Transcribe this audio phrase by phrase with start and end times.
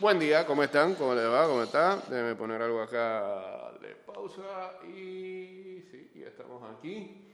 [0.00, 0.94] Buen día, ¿cómo están?
[0.94, 1.46] ¿Cómo les va?
[1.46, 1.96] ¿Cómo está?
[2.08, 7.26] Déjenme poner algo acá de pausa y sí, ya estamos aquí.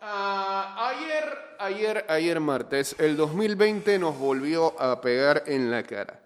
[0.00, 1.24] Ah, ayer,
[1.58, 6.20] ayer, ayer martes, el 2020 nos volvió a pegar en la cara.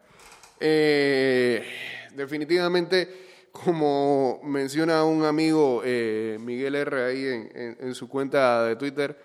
[0.61, 1.67] Eh,
[2.15, 8.77] definitivamente, como menciona un amigo eh, Miguel R ahí en, en- en su cuenta de
[8.77, 9.19] Twitter,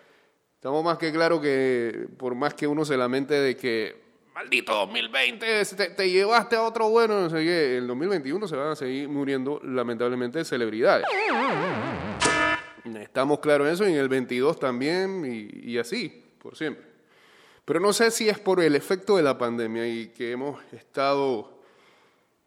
[0.56, 4.09] estamos más que claro que por más que uno se lamente de que
[4.40, 8.70] maldito 2020, te, te llevaste a otro bueno, no sé qué, el 2021 se van
[8.70, 11.05] a seguir muriendo lamentablemente celebridades.
[13.02, 15.26] Estamos claros en eso, y en el 22 también,
[15.62, 16.86] y, así, por siempre.
[17.66, 21.60] Pero no sé si es por el efecto de la pandemia y que hemos estado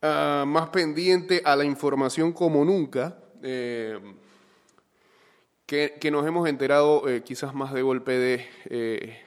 [0.01, 4.01] ah, más pendiente a la información como nunca, eh,
[5.67, 9.21] que, que nos hemos enterado eh, quizás más de golpe de eh,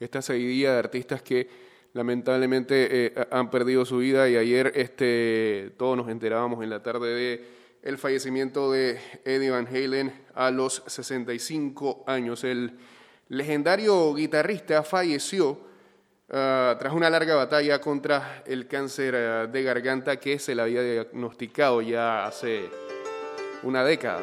[0.00, 1.67] esta seguidilla de artistas que
[1.98, 7.12] lamentablemente eh, han perdido su vida y ayer este, todos nos enterábamos en la tarde
[7.12, 7.44] de
[7.82, 12.44] el fallecimiento de Eddie Van Halen a los 65 años.
[12.44, 12.78] El
[13.28, 15.58] legendario guitarrista falleció
[16.30, 20.82] ah, tras una larga batalla contra el cáncer ah, de garganta que se le había
[20.82, 22.70] diagnosticado ya hace
[23.64, 24.20] una década.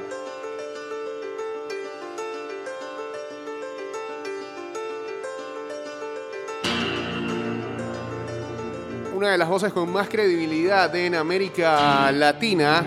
[9.25, 12.85] Una de las voces con más credibilidad en América Latina,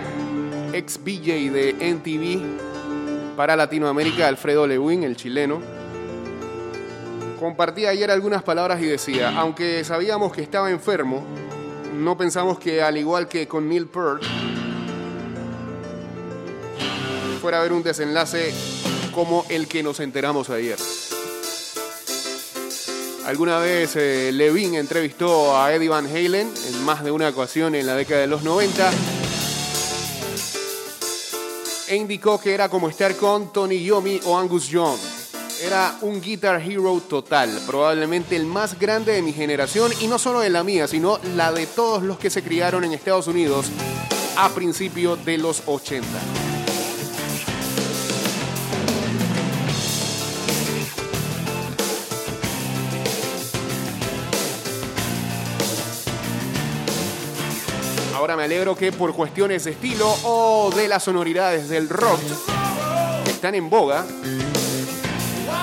[0.71, 5.59] ex BJ de NTV para Latinoamérica, Alfredo Lewin, el chileno,
[7.37, 11.25] compartía ayer algunas palabras y decía, aunque sabíamos que estaba enfermo,
[11.93, 14.23] no pensamos que al igual que con Neil Peart,
[17.41, 18.53] fuera a haber un desenlace
[19.13, 20.77] como el que nos enteramos ayer.
[23.29, 27.85] Alguna vez eh, Levin entrevistó a Eddie Van Halen en más de una ocasión en
[27.85, 28.91] la década de los 90
[31.89, 34.97] e indicó que era como estar con Tony Yomi o Angus Young.
[35.61, 40.39] Era un guitar hero total, probablemente el más grande de mi generación y no solo
[40.39, 43.67] de la mía, sino la de todos los que se criaron en Estados Unidos
[44.37, 46.48] a principios de los 80.
[58.19, 62.19] Ahora me alegro que por cuestiones de estilo o de las sonoridades del rock
[63.23, 64.05] que están en boga,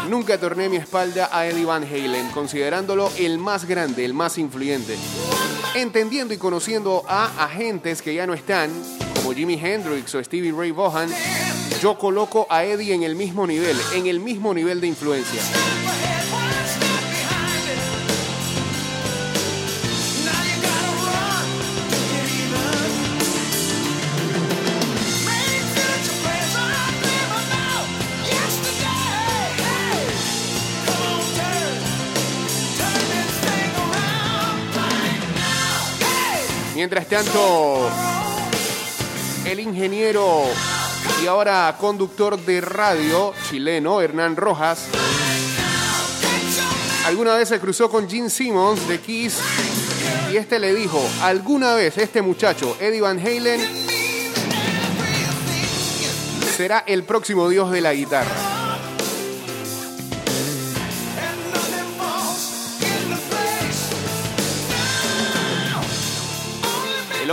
[0.09, 4.97] nunca torné mi espalda a Eddie Van Halen, considerándolo el más grande, el más influyente.
[5.75, 8.71] Entendiendo y conociendo a agentes que ya no están,
[9.17, 11.11] como Jimi Hendrix o Stevie Ray Vaughan,
[11.83, 15.43] yo coloco a Eddie en el mismo nivel, en el mismo nivel de influencia.
[36.89, 37.91] Mientras tanto,
[39.45, 40.45] el ingeniero
[41.21, 44.85] y ahora conductor de radio chileno, Hernán Rojas,
[47.05, 49.37] alguna vez se cruzó con Gene Simmons de Kiss
[50.33, 53.61] y este le dijo, alguna vez este muchacho, Eddie Van Halen,
[56.57, 58.56] será el próximo dios de la guitarra.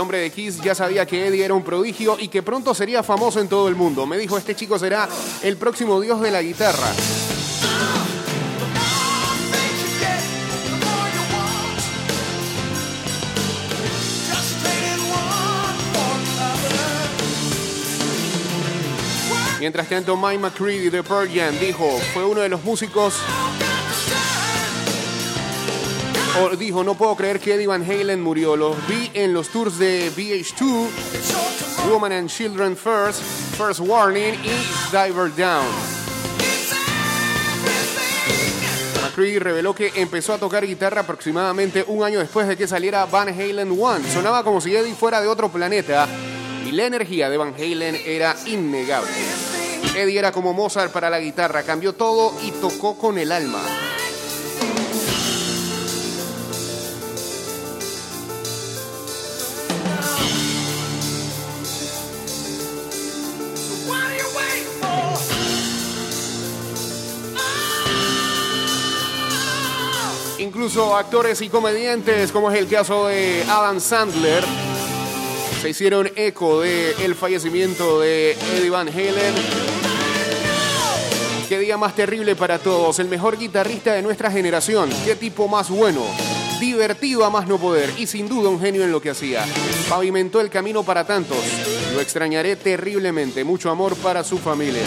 [0.04, 3.40] Hombre de Kiss ya sabía que Eddie era un prodigio y que pronto sería famoso
[3.40, 4.04] en todo el mundo.
[4.04, 5.08] Me dijo, este chico será
[5.42, 6.92] el próximo dios de la guitarra.
[19.58, 23.14] Mientras tanto, Mike McCready de Pearl Jam dijo, fue uno de los músicos
[26.58, 28.56] dijo, no puedo creer que Eddie Van Halen murió.
[28.56, 30.88] Los vi en los tours de VH2,
[31.90, 33.22] Woman and Children First,
[33.56, 35.66] First Warning y Diver Down.
[39.02, 43.28] McCready reveló que empezó a tocar guitarra aproximadamente un año después de que saliera Van
[43.28, 44.10] Halen One.
[44.10, 46.08] Sonaba como si Eddie fuera de otro planeta
[46.66, 49.10] y la energía de Van Halen era innegable.
[49.96, 53.60] Eddie era como Mozart para la guitarra, cambió todo y tocó con el alma.
[70.64, 74.42] Incluso actores y comediantes, como es el caso de Adam Sandler,
[75.60, 79.34] se hicieron eco del el fallecimiento de Eddie Van Halen.
[81.50, 85.68] Qué día más terrible para todos, el mejor guitarrista de nuestra generación, qué tipo más
[85.68, 86.02] bueno,
[86.58, 89.44] divertido a más no poder y sin duda un genio en lo que hacía.
[89.90, 91.44] Pavimentó el camino para tantos,
[91.92, 94.80] lo extrañaré terriblemente, mucho amor para su familia.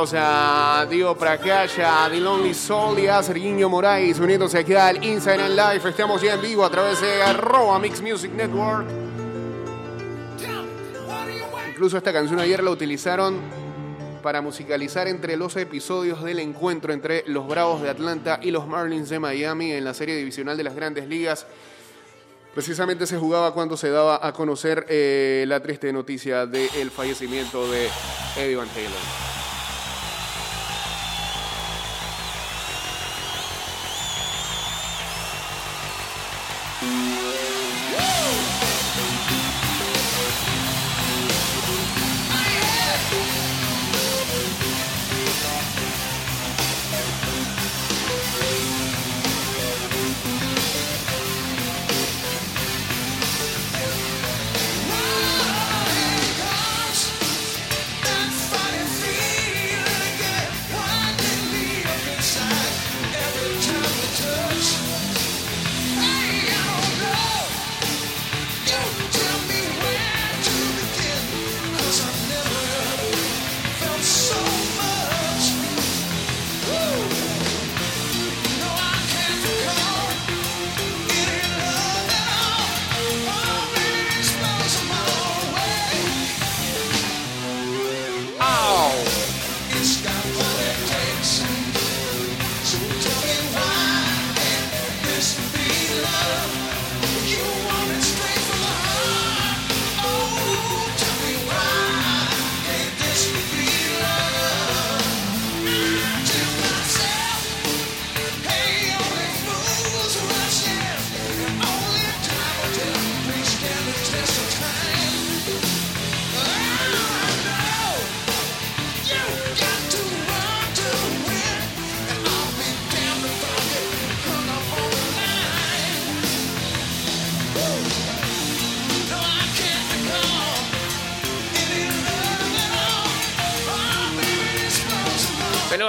[0.00, 4.96] Saludos a Dio Prakasha, a The Lonely Soul y a Serginho Moraes uniéndose aquí al
[4.96, 5.86] and Life.
[5.86, 8.86] Estamos ya en vivo a través de arroba Mix Music Network.
[11.68, 13.40] Incluso esta canción ayer la utilizaron
[14.22, 19.10] para musicalizar entre los episodios del encuentro entre los Bravos de Atlanta y los Marlins
[19.10, 21.46] de Miami en la serie divisional de las grandes ligas.
[22.54, 27.90] Precisamente se jugaba cuando se daba a conocer eh, la triste noticia del fallecimiento de
[28.38, 29.29] Eddie Van Halen.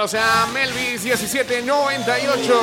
[0.02, 2.60] O sea, Melvis 1798.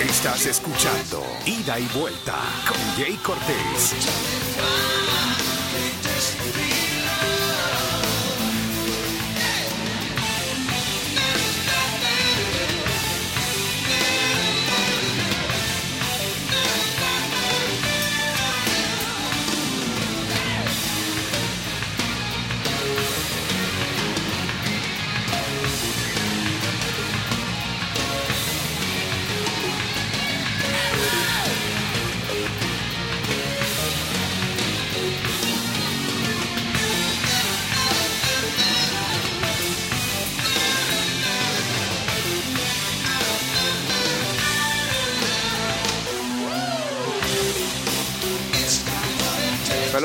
[0.00, 2.34] Estás escuchando Ida y Vuelta
[2.66, 4.49] con Jay Cortés.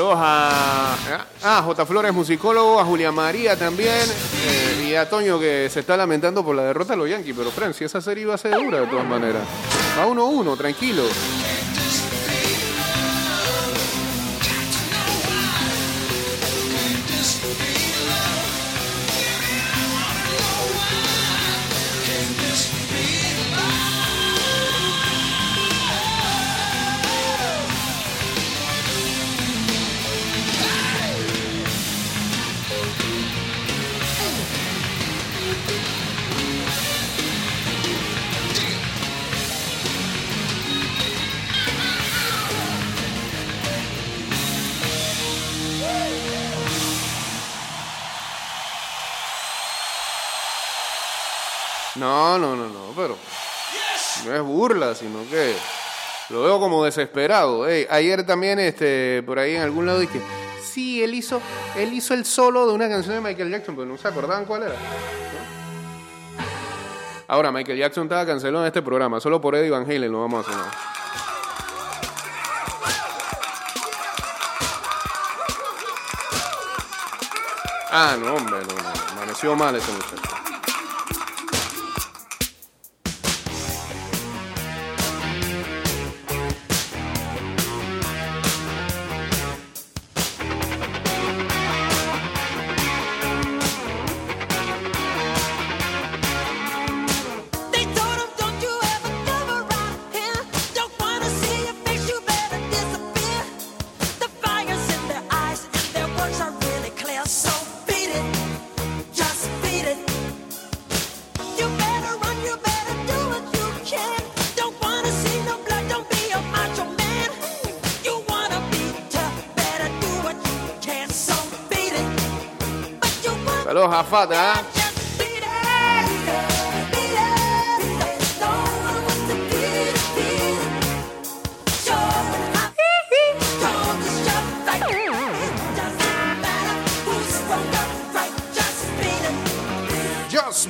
[0.06, 0.96] Saludos a,
[1.42, 1.84] a J.
[1.84, 6.54] Flores, musicólogo, a Julia María también, eh, y a Toño que se está lamentando por
[6.54, 7.34] la derrota de los Yankees.
[7.36, 9.42] Pero, Fran, si esa serie iba a ser dura de todas maneras.
[10.00, 11.02] A 1-1, tranquilo.
[51.98, 53.16] No, no, no, no, pero
[54.26, 55.54] no es burla, sino que
[56.28, 57.64] lo veo como desesperado.
[57.64, 60.20] Ayer también, este, por ahí en algún lado dije,
[60.62, 61.40] sí, él hizo,
[61.76, 64.64] él hizo el solo de una canción de Michael Jackson, pero no se acordaban cuál
[64.64, 64.74] era.
[67.28, 70.46] Ahora, Michael Jackson estaba cancelado en este programa, solo por Eddie Van Halen lo vamos
[70.46, 70.62] a hacer.
[77.90, 80.35] Ah, no, hombre, no, no, amaneció mal ese muchacho.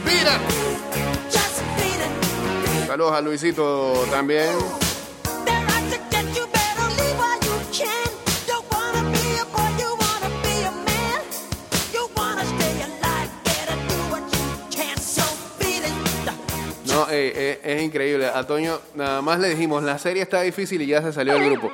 [0.04, 0.40] Beat it.
[1.30, 2.86] just beat it.
[2.86, 4.85] Saludos a Luisito también.
[17.62, 18.26] Es increíble.
[18.26, 21.50] A Toño nada más le dijimos, la serie está difícil y ya se salió del
[21.50, 21.70] grupo.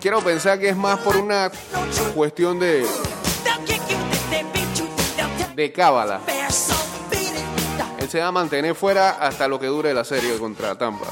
[0.00, 1.50] Quiero pensar que es más por una
[2.14, 2.86] cuestión de,
[5.54, 6.20] de cábala.
[7.98, 11.06] Él se va a mantener fuera hasta lo que dure la serie contra Tampa.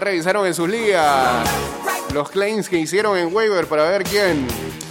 [0.00, 1.48] Revisaron en sus ligas
[2.12, 4.46] los claims que hicieron en waiver para ver quién,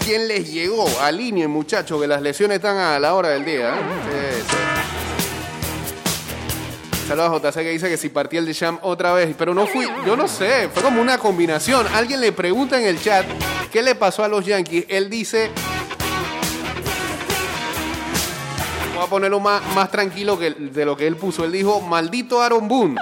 [0.05, 0.85] quién les llegó.
[1.01, 3.73] Alineen, muchachos, que las lesiones están a la hora del día.
[4.11, 4.43] ¿eh?
[7.07, 9.67] Saludos a JC que dice que si partí el de Sham otra vez, pero no
[9.67, 11.85] fui, yo no sé, fue como una combinación.
[11.93, 13.25] Alguien le pregunta en el chat
[13.71, 14.85] qué le pasó a los Yankees.
[14.87, 15.51] Él dice,
[18.95, 21.43] voy a ponerlo más, más tranquilo que de lo que él puso.
[21.43, 22.95] Él dijo, maldito Aaron Boone.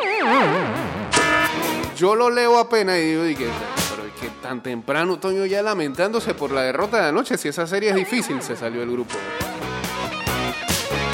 [2.01, 3.46] Yo lo leo apenas y digo, dije,
[3.91, 7.67] pero es que tan temprano, Toño, ya lamentándose por la derrota de anoche, si esa
[7.67, 9.13] serie es difícil, se salió el grupo.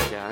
[0.10, 0.30] Ya.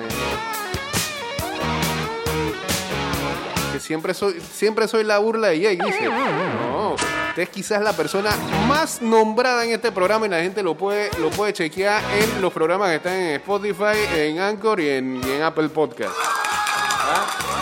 [3.74, 6.06] Que siempre soy, siempre soy la burla de Jay, dice.
[6.06, 8.30] No, usted es quizás la persona
[8.70, 12.54] más nombrada en este programa y la gente lo puede, lo puede chequear en los
[12.54, 16.16] programas que están en Spotify, en Anchor y en, y en Apple Podcast.
[16.18, 17.55] ¿Ah?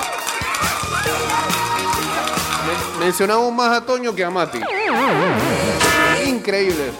[3.03, 4.61] Mencionamos más a Toño que a Mati.
[6.25, 6.91] Increíble.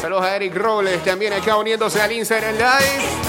[0.00, 3.22] Saludos a Eric Robles, también acá uniéndose al Instagram Live.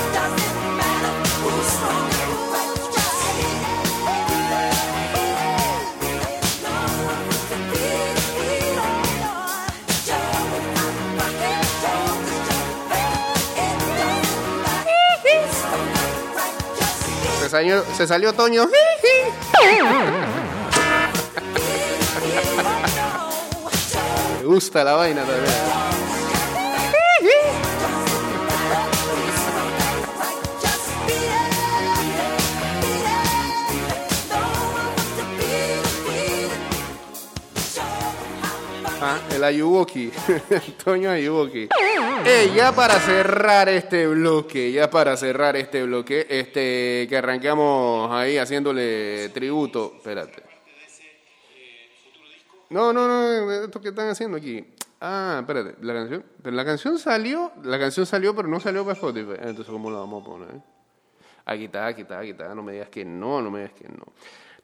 [17.41, 18.67] Se salió, se salió Toño.
[24.53, 25.51] gusta la vaina también.
[39.01, 40.11] Ah, el Ayuwoki.
[40.83, 41.67] Toño Ayuwoki.
[42.23, 48.37] Eh, ya para cerrar este bloque, ya para cerrar este bloque, este que arrancamos ahí
[48.37, 49.93] haciéndole tributo.
[49.97, 50.52] Espérate.
[52.73, 54.65] No, no, no, esto que están haciendo aquí.
[54.99, 58.95] Ah, espérate, la canción, pero la canción salió, la canción salió, pero no salió para
[58.95, 59.33] Spotify.
[59.41, 60.61] Entonces, ¿cómo la vamos a poner?
[61.45, 62.55] Aquí está, aquí está, aquí está.
[62.55, 64.05] No me digas que no, no me digas que no.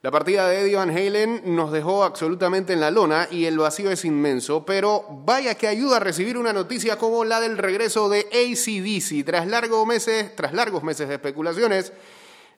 [0.02, 3.92] La partida de Eddie Van Halen nos dejó absolutamente en la lona y el vacío
[3.92, 8.20] es inmenso, pero vaya que ayuda a recibir una noticia como la del regreso de
[8.32, 9.24] ACDC.
[9.24, 11.92] Tras largos meses, tras largos meses de especulaciones,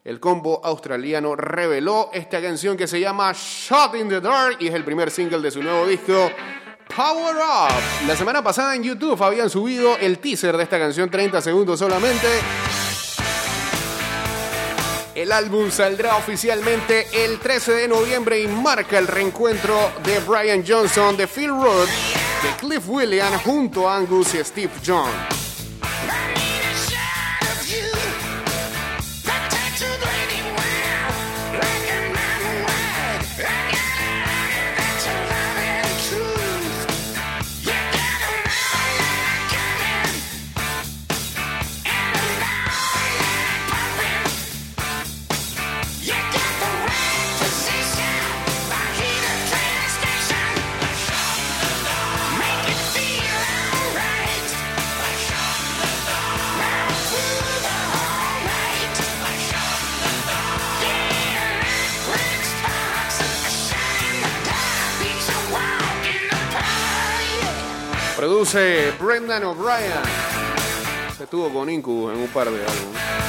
[0.04, 4.75] el combo australiano reveló esta canción que se llama Shot in the Dark y es
[4.75, 6.30] el primer single de su nuevo disco
[6.94, 8.06] Power Up.
[8.06, 12.26] La semana pasada en YouTube habían subido el teaser de esta canción 30 segundos solamente.
[15.14, 21.16] El álbum saldrá oficialmente el 13 de noviembre y marca el reencuentro de Brian Johnson,
[21.16, 21.88] de Phil Roth,
[22.42, 25.41] de Cliff Williams junto a Angus y Steve John.
[69.00, 70.02] Brendan O'Brien.
[71.16, 73.22] Se tuvo con Incubus en un par de álbumes.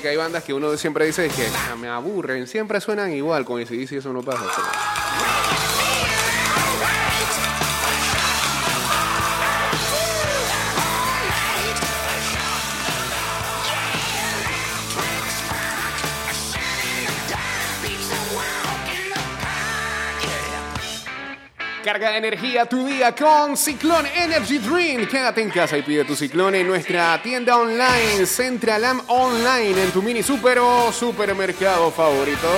[0.00, 3.60] Que hay bandas que uno siempre dice que "Ah, me aburren, siempre suenan igual, con
[3.92, 4.44] y eso no pasa.
[21.92, 25.10] Carga de energía tu día con Ciclón Energy Drink.
[25.10, 30.00] Quédate en casa y pide tu ciclón en nuestra tienda online, Centralam Online, en tu
[30.00, 32.48] mini super o supermercado favorito.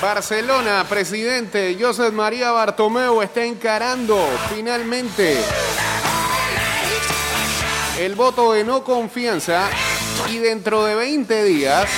[0.00, 4.16] Barcelona, presidente Josep María Bartomeu está encarando
[4.54, 5.36] finalmente
[7.98, 9.68] el voto de no confianza
[10.30, 11.88] y dentro de 20 días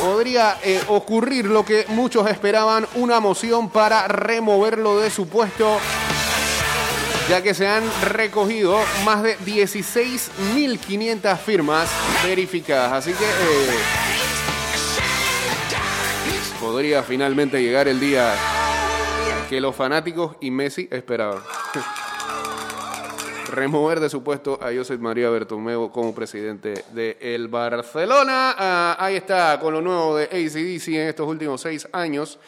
[0.00, 5.78] podría eh, ocurrir lo que muchos esperaban, una moción para removerlo de su puesto,
[7.28, 11.88] ya que se han recogido más de 16.500 firmas
[12.24, 12.92] verificadas.
[12.92, 13.24] Así que...
[13.24, 14.13] eh,
[16.64, 18.34] podría finalmente llegar el día
[19.50, 21.42] que los fanáticos y Messi esperaban.
[23.52, 28.54] Remover de su puesto a Josep María Bertomeu como presidente de el Barcelona.
[28.56, 32.38] Ah, ahí está, con lo nuevo de ACDC en estos últimos seis años.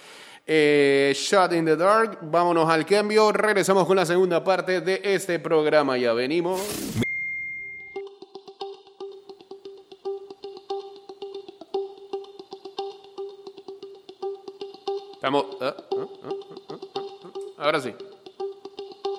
[0.46, 2.18] Eh, Shot in the Dark.
[2.22, 3.30] Vámonos al cambio.
[3.32, 5.98] Regresamos con la segunda parte de este programa.
[5.98, 7.05] Ya venimos.
[15.28, 16.32] Ah, ah, ah.
[17.58, 17.92] Ahora sí.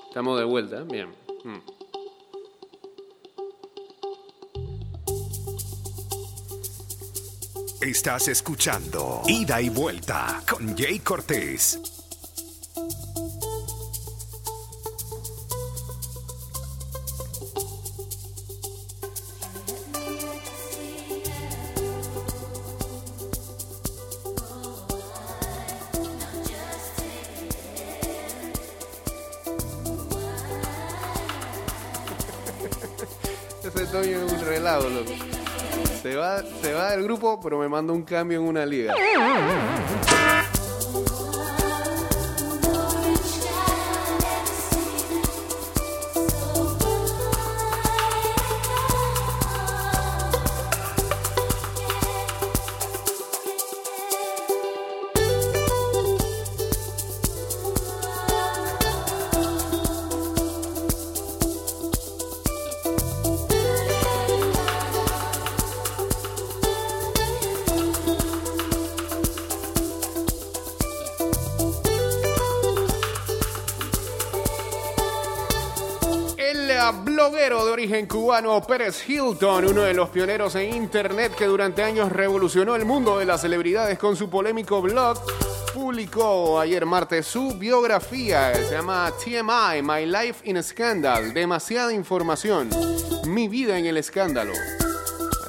[0.08, 0.84] Estamos de vuelta.
[0.84, 1.10] Bien.
[1.44, 1.58] Mm.
[7.82, 11.97] Estás escuchando Ida y Vuelta con Jay Cortés.
[33.94, 35.14] Es un relajo, loco.
[36.02, 38.94] Se va, se va del grupo, pero me manda un cambio en una liga.
[78.68, 83.26] Pérez Hilton, uno de los pioneros en Internet que durante años revolucionó el mundo de
[83.26, 85.18] las celebridades con su polémico blog,
[85.74, 88.54] publicó ayer martes su biografía.
[88.54, 91.34] Se llama TMI, My Life in Scandal.
[91.34, 92.70] Demasiada información.
[93.26, 94.54] Mi vida en el escándalo.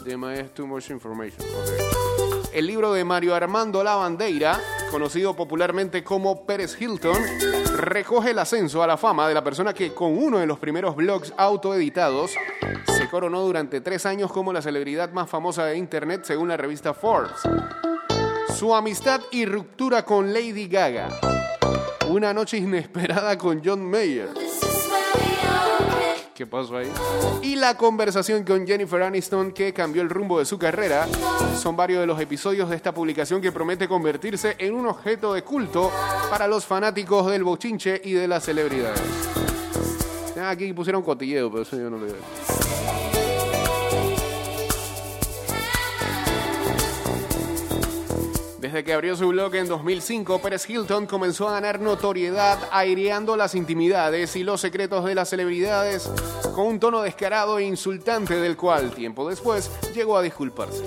[0.02, 1.46] TMI es Too Much Information.
[1.46, 2.48] ok.
[2.54, 4.58] El libro de Mario Armando Lavandeira,
[4.90, 7.16] conocido popularmente como Pérez Hilton,
[7.76, 10.96] recoge el ascenso a la fama de la persona que con uno de los primeros
[10.96, 12.32] blogs autoeditados
[12.86, 16.94] se coronó durante tres años como la celebridad más famosa de Internet según la revista
[16.94, 17.40] Forbes.
[18.56, 21.08] Su amistad y ruptura con Lady Gaga.
[22.08, 24.30] Una noche inesperada con John Mayer.
[26.38, 26.86] ¿Qué pasó ahí?
[27.42, 31.08] Y la conversación con Jennifer Aniston que cambió el rumbo de su carrera
[31.60, 35.42] son varios de los episodios de esta publicación que promete convertirse en un objeto de
[35.42, 35.90] culto
[36.30, 39.02] para los fanáticos del bochinche y de las celebridades.
[40.40, 42.77] Aquí pusieron cotilleo, pero eso yo no lo veo.
[48.60, 53.54] Desde que abrió su blog en 2005, Pérez Hilton comenzó a ganar notoriedad aireando las
[53.54, 56.10] intimidades y los secretos de las celebridades
[56.56, 60.82] con un tono descarado e insultante del cual, tiempo después, llegó a disculparse.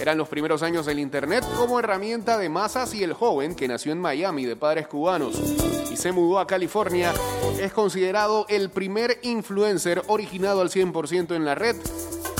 [0.00, 3.92] Eran los primeros años del Internet como herramienta de masas y el joven, que nació
[3.92, 5.38] en Miami de padres cubanos
[5.90, 7.12] y se mudó a California,
[7.60, 11.76] es considerado el primer influencer originado al 100% en la red,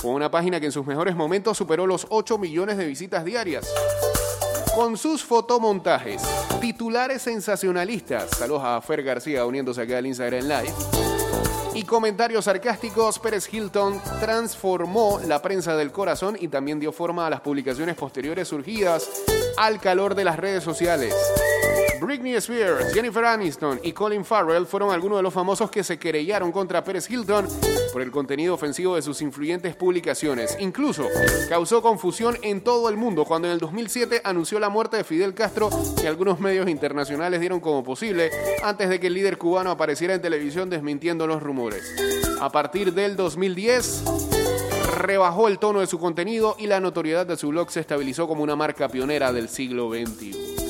[0.00, 3.68] con una página que en sus mejores momentos superó los 8 millones de visitas diarias.
[4.74, 6.20] Con sus fotomontajes,
[6.60, 10.74] titulares sensacionalistas, saludos a Fer García uniéndose acá al Instagram Live,
[11.74, 17.30] y comentarios sarcásticos, Pérez Hilton transformó la prensa del corazón y también dio forma a
[17.30, 19.08] las publicaciones posteriores surgidas
[19.56, 21.14] al calor de las redes sociales.
[22.04, 26.52] Britney Spears, Jennifer Aniston y Colin Farrell fueron algunos de los famosos que se querellaron
[26.52, 27.48] contra Pérez Hilton
[27.92, 30.56] por el contenido ofensivo de sus influyentes publicaciones.
[30.60, 31.08] Incluso
[31.48, 35.34] causó confusión en todo el mundo cuando en el 2007 anunció la muerte de Fidel
[35.34, 35.70] Castro
[36.02, 38.30] y algunos medios internacionales dieron como posible
[38.62, 41.94] antes de que el líder cubano apareciera en televisión desmintiendo los rumores.
[42.40, 44.04] A partir del 2010
[44.98, 48.42] rebajó el tono de su contenido y la notoriedad de su blog se estabilizó como
[48.42, 50.63] una marca pionera del siglo XXI.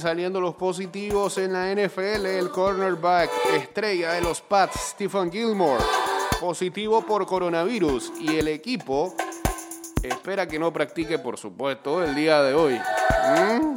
[0.00, 2.26] Saliendo los positivos en la NFL.
[2.26, 5.82] El cornerback estrella de los Pats, Stephen Gilmore,
[6.40, 8.12] positivo por coronavirus.
[8.20, 9.14] Y el equipo
[10.02, 12.74] espera que no practique, por supuesto, el día de hoy.
[12.74, 13.76] ¿Mm?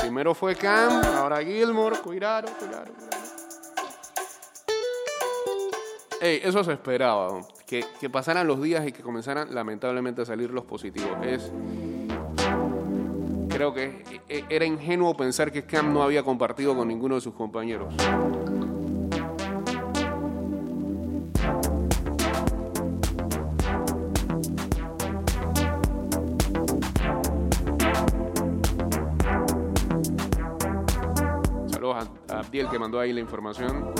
[0.00, 1.96] Primero fue Cam, ahora Gilmore.
[1.98, 3.24] Cuidado, cuidado, cuidado.
[6.20, 10.50] Ey, eso se esperaba, que, que pasaran los días y que comenzaran lamentablemente a salir
[10.50, 11.18] los positivos.
[11.22, 11.50] Es,
[13.54, 17.34] creo que e- era ingenuo pensar que Cam no había compartido con ninguno de sus
[17.34, 17.94] compañeros.
[31.68, 33.92] Saludos a, a Abdiel que mandó ahí la información.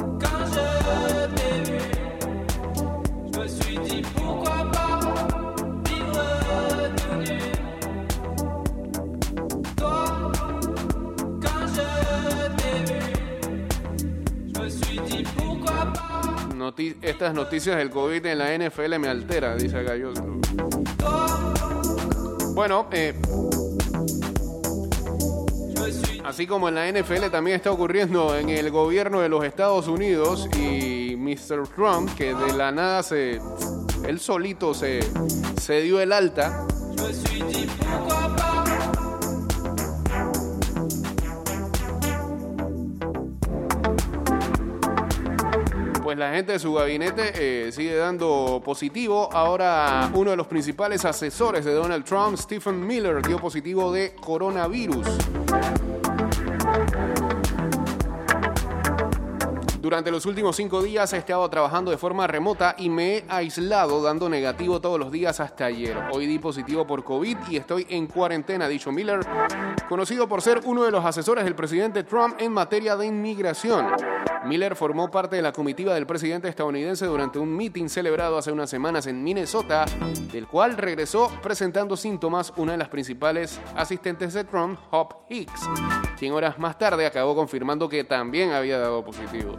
[3.35, 4.74] Quand je
[16.77, 20.13] Estas noticias del COVID en la NFL me altera, dice Gallo.
[22.55, 23.15] Bueno, eh,
[26.25, 30.49] Así como en la NFL también está ocurriendo en el gobierno de los Estados Unidos
[30.59, 31.69] y Mr.
[31.69, 33.41] Trump, que de la nada se.
[34.09, 35.01] Él solito se,
[35.61, 36.67] se dio el alta.
[46.14, 49.29] Pues la gente de su gabinete eh, sigue dando positivo.
[49.33, 55.09] Ahora uno de los principales asesores de Donald Trump, Stephen Miller, dio positivo de coronavirus.
[59.85, 64.03] Durante los últimos cinco días he estado trabajando de forma remota y me he aislado
[64.03, 65.94] dando negativo todos los días hasta ayer.
[66.11, 69.20] Hoy di positivo por COVID y estoy en cuarentena, ha dicho Miller,
[69.87, 73.88] conocido por ser uno de los asesores del presidente Trump en materia de inmigración.
[74.47, 78.70] Miller formó parte de la comitiva del presidente estadounidense durante un meeting celebrado hace unas
[78.70, 79.85] semanas en Minnesota,
[80.33, 85.68] del cual regresó presentando síntomas una de las principales asistentes de Trump, Hop Hicks,
[86.18, 89.59] quien horas más tarde acabó confirmando que también había dado positivo.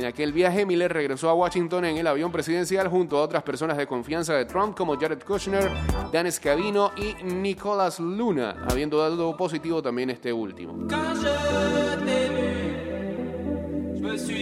[0.00, 3.76] En aquel viaje, Miller regresó a Washington en el avión presidencial junto a otras personas
[3.76, 5.70] de confianza de Trump como Jared Kushner,
[6.10, 10.88] Dan Scavino y Nicolas Luna, habiendo dado positivo también este último.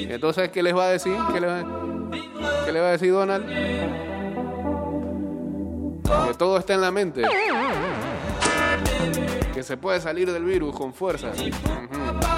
[0.09, 1.17] Entonces, ¿qué les va a decir?
[1.33, 3.45] ¿Qué le va a decir Donald?
[6.29, 7.23] Que todo está en la mente.
[9.53, 11.33] Que se puede salir del virus con fuerza.
[11.33, 12.38] Ujú.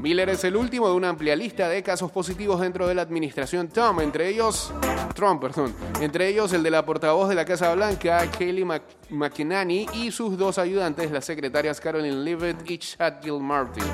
[0.00, 3.68] Miller es el último de una amplia lista de casos positivos dentro de la administración
[3.68, 4.72] Trump, entre ellos
[5.14, 10.10] Trump, perdón, entre ellos el de la portavoz de la Casa Blanca, Mc- McEnany, y
[10.10, 13.84] sus dos ayudantes, las secretarias Carolyn Leavitt y Chad Gilmartin.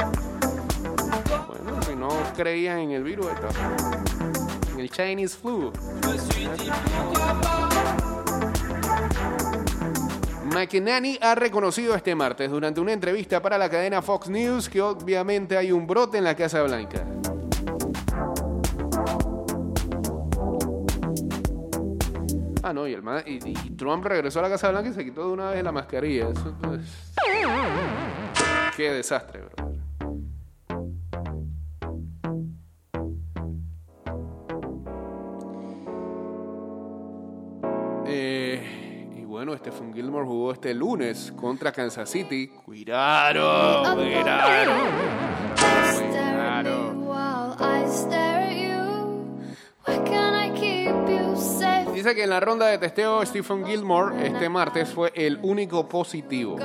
[1.48, 3.26] Bueno, si no creían en el virus,
[4.74, 5.72] en el Chinese flu.
[10.56, 15.54] McEnany ha reconocido este martes durante una entrevista para la cadena Fox News que obviamente
[15.54, 17.04] hay un brote en la Casa Blanca.
[22.62, 25.50] Ah, no, y, el Trump regresó a la Casa Blanca y se quitó de una
[25.50, 26.28] vez la mascarilla.
[26.62, 26.80] Pues,
[28.78, 29.65] Qué desastre, bro.
[39.58, 42.48] Stephen Gilmore jugó este lunes contra Kansas City.
[42.48, 44.72] Cuidado, cuidado.
[51.94, 56.56] Dice que en la ronda de testeo Stephen Gilmore este martes fue el único positivo.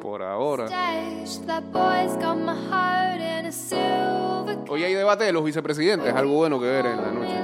[0.00, 0.66] Por ahora.
[4.70, 7.34] Hoy hay debate de los vicepresidentes, algo bueno que ver en la noche.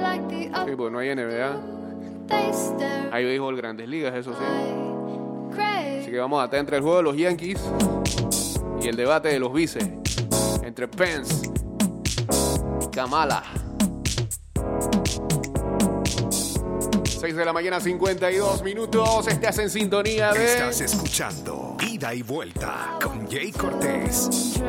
[0.65, 1.84] Sí, pues no hay NBA
[2.29, 3.09] stare.
[3.11, 4.43] Hay béisbol grandes ligas, eso sí.
[6.01, 7.59] Así que vamos a estar entre el juego de los Yankees
[8.81, 9.89] y el debate de los vices.
[10.63, 11.49] Entre Pence
[12.81, 13.43] y Kamala.
[17.25, 19.27] 6 de la mañana, 52 minutos.
[19.27, 20.45] Estás en sintonía de.
[20.45, 24.59] Estás escuchando Ida y Vuelta con Jay Cortés.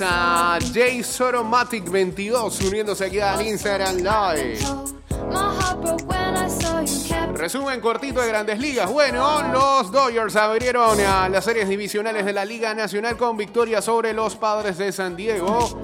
[0.00, 4.58] A Jay Soromatic 22 uniéndose aquí al Instagram Live.
[7.34, 8.88] Resumen cortito de Grandes Ligas.
[8.88, 14.12] Bueno, los Dodgers abrieron a las series divisionales de la Liga Nacional con victoria sobre
[14.12, 15.80] los Padres de San Diego.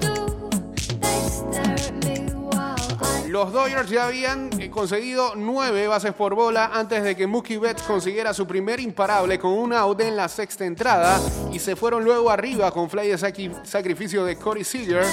[3.37, 7.83] Los Dodgers ya habían eh, conseguido nueve bases por bola antes de que Mookie Betts
[7.83, 11.21] consiguiera su primer imparable con un out en la sexta entrada
[11.53, 13.17] y se fueron luego arriba con fly de
[13.63, 15.05] sacrificio de Corey Seager.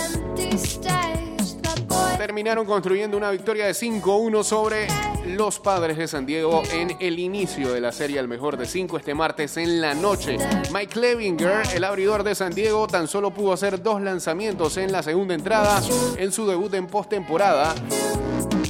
[2.24, 4.88] Terminaron construyendo una victoria de 5-1 sobre
[5.26, 8.96] los Padres de San Diego en el inicio de la serie al mejor de 5
[8.96, 10.38] este martes en la noche.
[10.72, 15.02] Mike Levinger, el abridor de San Diego, tan solo pudo hacer dos lanzamientos en la
[15.02, 15.82] segunda entrada
[16.16, 17.74] en su debut en postemporada.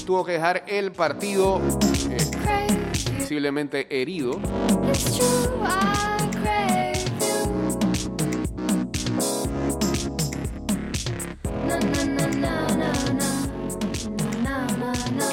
[0.04, 1.60] Tuvo que dejar el partido
[2.10, 2.18] eh,
[3.04, 3.14] you.
[3.20, 4.40] visiblemente herido.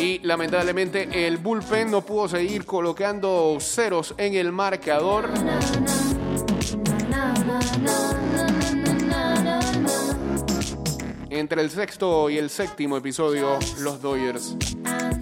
[0.02, 5.30] y lamentablemente el bullpen no pudo seguir colocando ceros en el marcador.
[11.30, 14.58] Entre el sexto y el séptimo episodio, los Dodgers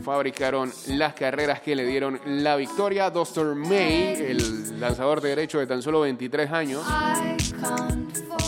[0.01, 3.09] fabricaron las carreras que le dieron la victoria.
[3.09, 6.83] Dustin May, el lanzador de derecho de tan solo 23 años,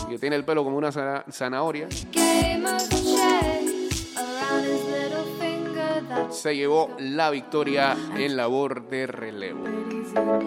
[0.10, 0.92] que tiene el pelo como una
[1.30, 1.88] zanahoria
[6.30, 9.64] se llevó la victoria en labor de relevo.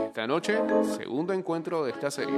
[0.07, 0.59] Esta noche,
[0.96, 2.35] segundo encuentro de esta serie.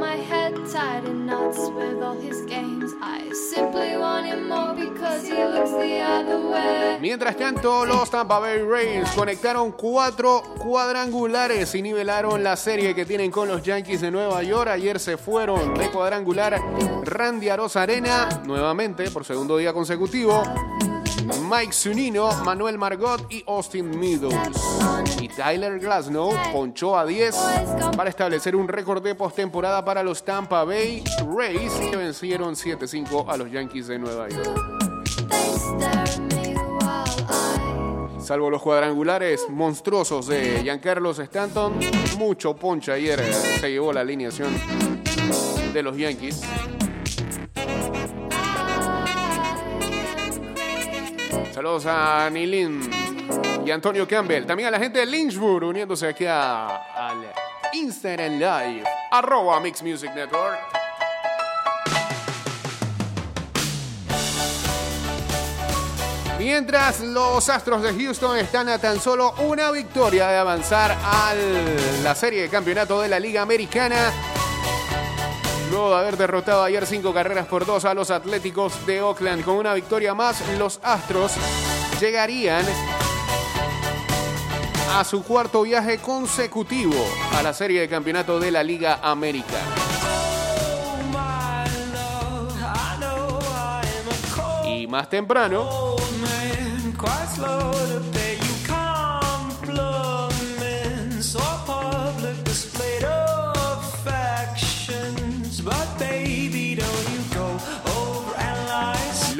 [7.01, 13.31] Mientras tanto, los Tampa Bay Rays conectaron cuatro cuadrangulares y nivelaron la serie que tienen
[13.31, 14.71] con los Yankees de Nueva York.
[14.71, 16.61] Ayer se fueron de cuadrangular
[17.05, 20.43] Randy Arozarena, nuevamente por segundo día consecutivo.
[21.49, 24.35] Mike Zunino, Manuel Margot y Austin Meadows.
[25.21, 27.35] Y Tyler Glasnow ponchó a 10
[27.97, 31.03] para establecer un récord de postemporada para los Tampa Bay
[31.37, 34.77] Rays que vencieron 7-5 a los Yankees de Nueva York.
[38.21, 41.79] Salvo los cuadrangulares monstruosos de Giancarlos Stanton,
[42.19, 43.23] mucho ponche ayer
[43.61, 44.53] se llevó la alineación
[45.73, 46.43] de los Yankees.
[51.57, 52.83] Saludos a Nilin
[53.64, 54.45] y Antonio Campbell.
[54.45, 57.33] También a la gente de Lynchburg uniéndose aquí a- al
[57.73, 58.85] Instagram Live.
[59.11, 60.59] Arroba Mix Music Network.
[66.38, 71.33] Mientras los Astros de Houston están a tan solo una victoria de avanzar a
[72.03, 74.12] la serie de campeonato de la Liga Americana.
[75.70, 79.57] Luego de haber derrotado ayer cinco carreras por dos a los Atléticos de Oakland con
[79.57, 81.33] una victoria más, los Astros
[82.00, 82.64] llegarían
[84.94, 86.94] a su cuarto viaje consecutivo
[87.35, 89.74] a la serie de campeonato de la Liga Americana.
[91.11, 95.96] My love, I know I am a cold Y más temprano,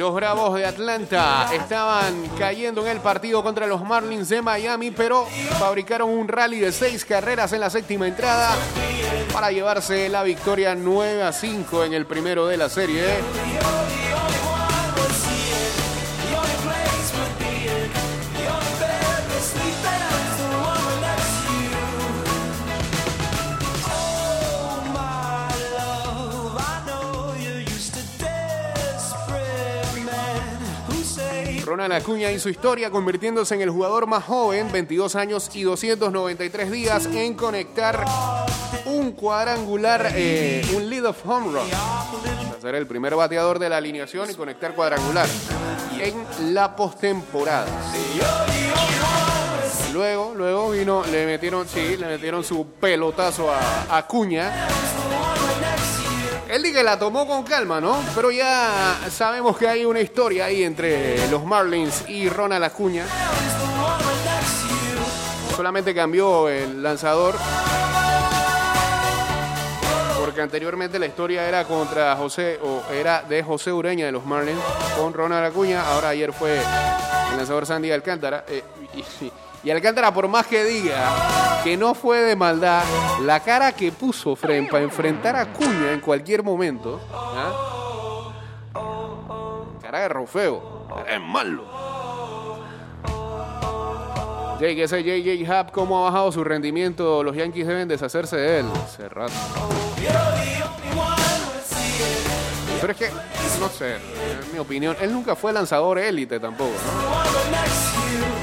[0.07, 5.25] Los Bravos de Atlanta estaban cayendo en el partido contra los Marlins de Miami, pero
[5.59, 8.55] fabricaron un rally de seis carreras en la séptima entrada
[9.33, 13.03] para llevarse la victoria 9 a 5 en el primero de la serie.
[31.67, 37.07] Ronald Acuña hizo historia convirtiéndose en el jugador más joven, 22 años y 293 días,
[37.07, 38.05] en conectar
[38.85, 41.67] un cuadrangular, eh, un lead of home run.
[42.61, 45.27] Ser el primer bateador de la alineación y conectar cuadrangular
[45.99, 47.67] en la postemporada.
[49.91, 54.69] Luego, luego vino, le metieron, sí, le metieron su pelotazo a Acuña.
[56.57, 58.03] Él dice que la tomó con calma, ¿no?
[58.15, 63.05] Pero ya sabemos que hay una historia ahí entre los Marlins y Ronald Acuña.
[65.55, 67.35] Solamente cambió el lanzador.
[70.19, 74.59] Porque anteriormente la historia era contra José, o era de José Ureña de los Marlins
[74.97, 75.87] con Ronald Acuña.
[75.87, 78.45] Ahora ayer fue el lanzador Sandy Alcántara.
[78.47, 78.63] Eh,
[79.71, 82.83] Alcántara, por más que diga que no fue de maldad,
[83.23, 87.01] la cara que puso Fren para enfrentar a Acuña en cualquier momento.
[87.13, 88.33] ¿ah?
[89.81, 90.87] Cara de rofeo.
[91.09, 91.65] Es malo.
[94.59, 97.23] Jake, ese JJ Hub, ¿cómo ha bajado su rendimiento?
[97.23, 98.65] Los Yankees deben deshacerse de él.
[98.83, 99.33] Hace rato.
[102.81, 103.09] Pero es que,
[103.59, 108.36] no sé, en mi opinión, él nunca fue lanzador élite tampoco, ¿no?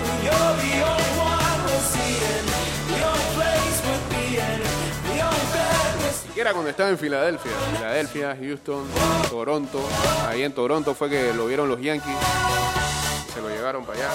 [6.45, 7.53] Siquiera cuando estaba en Filadelfia.
[7.75, 8.85] Filadelfia, Houston,
[9.31, 9.81] Toronto.
[10.29, 12.15] Ahí en Toronto fue que lo vieron los Yankees.
[13.33, 14.11] Se lo llevaron para allá.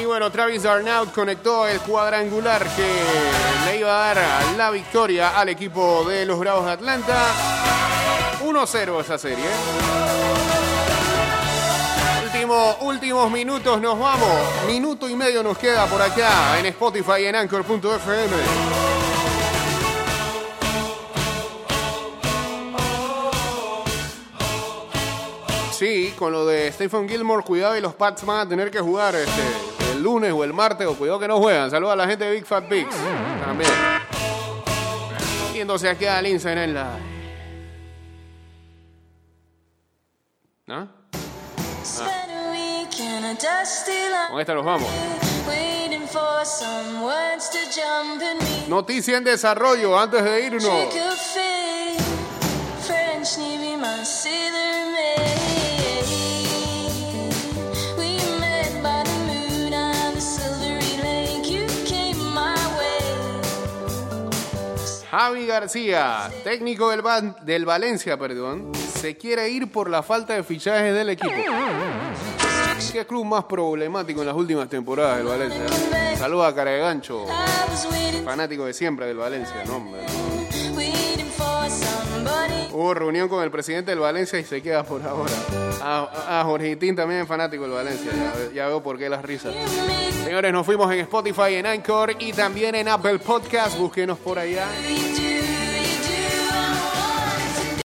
[0.00, 2.86] Y bueno, Travis Arnaud conectó el cuadrangular que
[3.66, 7.16] le iba a dar la victoria al equipo de los Bravos de Atlanta.
[8.40, 10.43] 1-0 esa serie.
[12.54, 14.30] Último, últimos minutos nos vamos.
[14.68, 18.36] Minuto y medio nos queda por acá en Spotify y en Anchor.fm.
[25.72, 29.16] Sí, con lo de Stephen Gilmore, cuidado y los Pats van a tener que jugar
[29.16, 31.72] este, el lunes o el martes, o cuidado que no juegan.
[31.72, 32.94] Saludos a la gente de Big Fat Pigs
[33.44, 33.70] también.
[35.48, 37.14] Y uniéndose aquí al Instagram Live.
[40.66, 41.03] ¿No?
[44.30, 44.88] Con esta nos vamos.
[48.68, 50.62] Noticia en desarrollo antes de irnos.
[65.10, 70.42] Javi García, técnico del, Van- del Valencia, perdón, se quiere ir por la falta de
[70.42, 71.32] fichajes del equipo.
[72.94, 75.62] ¿Qué club más problemático en las últimas temporadas del Valencia?
[76.16, 76.92] Saluda a I
[77.68, 80.00] was waiting, fanático de siempre del Valencia, no, hombre.
[82.72, 85.32] Hubo reunión con el presidente del Valencia y se queda por ahora.
[85.82, 89.52] A, a Jorgitín también fanático del Valencia, ya, ve- ya veo por qué las risas.
[90.22, 93.76] Señores, nos fuimos en Spotify, en Anchor y también en Apple Podcast.
[93.76, 94.68] Búsquenos por allá.